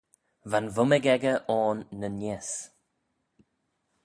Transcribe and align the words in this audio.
Va'n 0.51 0.67
vummig 0.75 1.05
echey 1.15 1.37
ayn 1.57 1.77
ny-neesht. 1.99 2.59